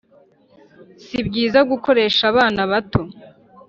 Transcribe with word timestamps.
sibyiza 1.05 1.59
gukoresha 1.71 2.23
abana 2.31 2.61
bato 2.71 3.01